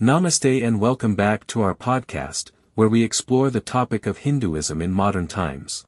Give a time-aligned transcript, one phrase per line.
[0.00, 4.92] Namaste and welcome back to our podcast, where we explore the topic of Hinduism in
[4.92, 5.84] modern times.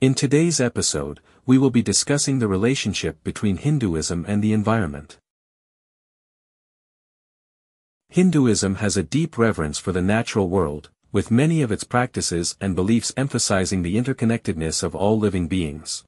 [0.00, 5.18] In today's episode, we will be discussing the relationship between Hinduism and the environment.
[8.08, 12.74] Hinduism has a deep reverence for the natural world, with many of its practices and
[12.74, 16.02] beliefs emphasizing the interconnectedness of all living beings.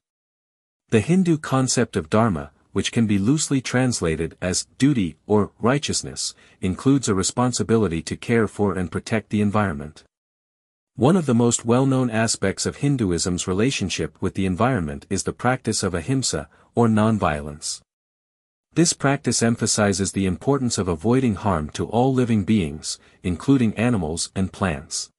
[0.89, 7.07] The Hindu concept of dharma, which can be loosely translated as duty or righteousness, includes
[7.07, 10.03] a responsibility to care for and protect the environment.
[10.97, 15.83] One of the most well-known aspects of Hinduism's relationship with the environment is the practice
[15.83, 17.79] of ahimsa, or nonviolence.
[18.73, 24.51] This practice emphasizes the importance of avoiding harm to all living beings, including animals and
[24.51, 25.09] plants.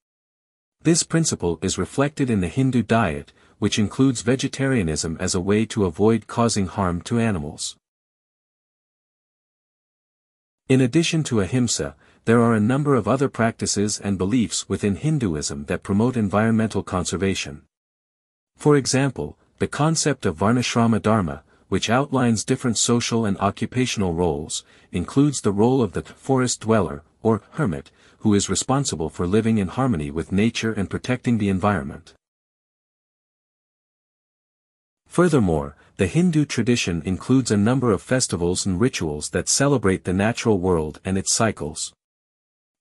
[0.82, 5.84] This principle is reflected in the Hindu diet, which includes vegetarianism as a way to
[5.84, 7.76] avoid causing harm to animals.
[10.68, 11.94] In addition to ahimsa,
[12.24, 17.62] there are a number of other practices and beliefs within Hinduism that promote environmental conservation.
[18.56, 25.40] For example, the concept of Varnashrama Dharma, which outlines different social and occupational roles, includes
[25.40, 30.10] the role of the forest dweller, or hermit, who is responsible for living in harmony
[30.10, 32.12] with nature and protecting the environment.
[35.06, 40.58] Furthermore, the Hindu tradition includes a number of festivals and rituals that celebrate the natural
[40.58, 41.94] world and its cycles.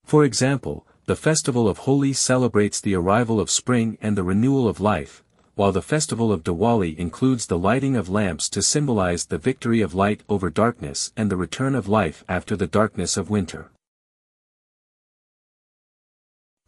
[0.04, 4.80] For example, the festival of Holi celebrates the arrival of spring and the renewal of
[4.80, 9.80] life, while the festival of Diwali includes the lighting of lamps to symbolize the victory
[9.80, 13.70] of light over darkness and the return of life after the darkness of winter.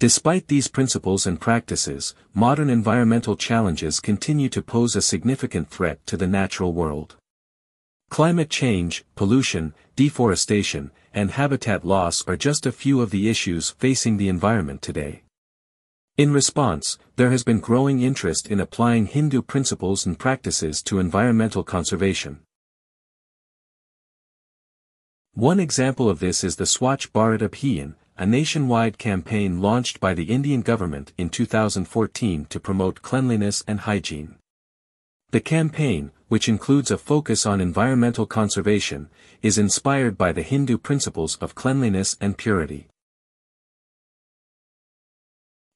[0.01, 6.17] Despite these principles and practices, modern environmental challenges continue to pose a significant threat to
[6.17, 7.17] the natural world.
[8.09, 14.19] Climate change, pollution, deforestation, and habitat loss are just a few of the issues facing
[14.19, 15.25] the environment today.
[16.17, 21.65] In response, there has been growing interest in applying Hindu principles and practices to environmental
[21.65, 22.39] conservation.
[25.35, 30.25] One example of this is the Swachh Bharat Abhiyan, a nationwide campaign launched by the
[30.25, 34.35] Indian government in 2014 to promote cleanliness and hygiene.
[35.31, 39.09] The campaign, which includes a focus on environmental conservation,
[39.41, 42.89] is inspired by the Hindu principles of cleanliness and purity.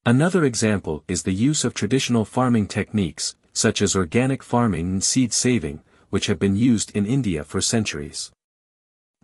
[0.05, 5.33] Another example is the use of traditional farming techniques, such as organic farming and seed
[5.33, 5.81] saving,
[6.11, 8.33] which have been used in India for centuries.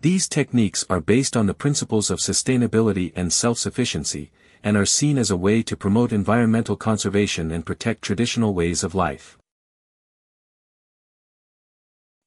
[0.00, 4.30] These techniques are based on the principles of sustainability and self-sufficiency,
[4.62, 8.94] and are seen as a way to promote environmental conservation and protect traditional ways of
[8.94, 9.36] life.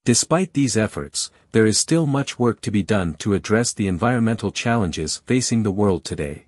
[0.03, 4.51] Despite these efforts, there is still much work to be done to address the environmental
[4.51, 6.47] challenges facing the world today.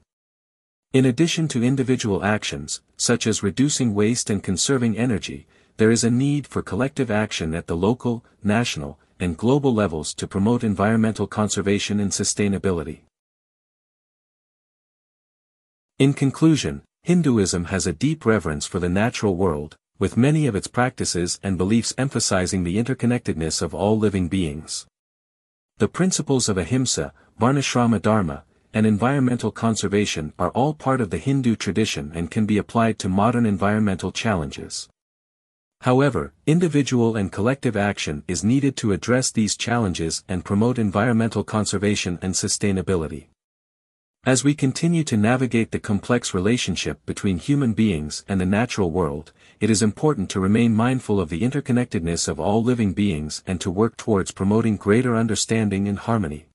[0.91, 5.47] In addition to individual actions, such as reducing waste and conserving energy,
[5.77, 10.27] there is a need for collective action at the local, national, and global levels to
[10.27, 12.99] promote environmental conservation and sustainability.
[15.97, 20.67] In conclusion, Hinduism has a deep reverence for the natural world, with many of its
[20.67, 24.85] practices and beliefs emphasizing the interconnectedness of all living beings.
[25.77, 31.55] The principles of ahimsa, varnashrama dharma, and environmental conservation are all part of the Hindu
[31.55, 34.89] tradition and can be applied to modern environmental challenges.
[35.83, 42.17] However, individual and collective action is needed to address these challenges and promote environmental conservation
[42.21, 43.25] and sustainability.
[44.25, 49.33] As we continue to navigate the complex relationship between human beings and the natural world,
[49.59, 53.69] it is important to remain mindful of the interconnectedness of all living beings and to
[53.69, 56.45] work towards promoting greater understanding and harmony.